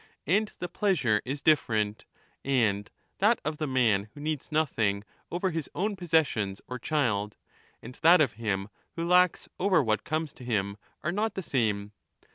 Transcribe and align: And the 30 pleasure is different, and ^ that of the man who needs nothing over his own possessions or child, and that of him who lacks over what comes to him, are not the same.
And 0.25 0.47
the 0.57 0.67
30 0.67 0.73
pleasure 0.79 1.21
is 1.25 1.43
different, 1.43 2.05
and 2.43 2.85
^ 2.85 2.87
that 3.19 3.39
of 3.45 3.59
the 3.59 3.67
man 3.67 4.09
who 4.15 4.19
needs 4.19 4.51
nothing 4.51 5.03
over 5.31 5.51
his 5.51 5.69
own 5.75 5.95
possessions 5.95 6.59
or 6.67 6.79
child, 6.79 7.35
and 7.83 7.93
that 8.01 8.19
of 8.19 8.33
him 8.33 8.69
who 8.95 9.07
lacks 9.07 9.47
over 9.59 9.83
what 9.83 10.03
comes 10.03 10.33
to 10.33 10.43
him, 10.43 10.77
are 11.03 11.11
not 11.11 11.35
the 11.35 11.43
same. 11.43 11.91